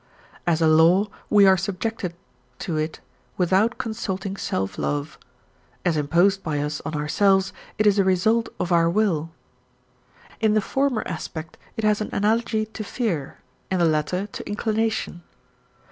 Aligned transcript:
As 0.47 0.63
a 0.63 0.67
law, 0.67 1.09
we 1.29 1.45
are 1.45 1.55
subjected 1.55 2.15
too 2.57 2.75
it 2.75 2.99
without 3.37 3.77
consulting 3.77 4.35
self 4.35 4.79
love; 4.79 5.19
as 5.85 5.95
imposed 5.95 6.41
by 6.41 6.57
us 6.57 6.81
on 6.83 6.95
ourselves, 6.95 7.53
it 7.77 7.85
is 7.85 7.99
a 7.99 8.03
result 8.03 8.49
of 8.59 8.71
our 8.71 8.89
will. 8.89 9.29
In 10.39 10.55
the 10.55 10.59
former 10.59 11.03
aspect 11.05 11.55
it 11.77 11.83
has 11.83 12.01
an 12.01 12.09
analogy 12.13 12.65
to 12.65 12.83
fear, 12.83 13.41
in 13.69 13.77
the 13.77 13.85
latter 13.85 14.25
to 14.25 14.47
inclination. 14.49 15.21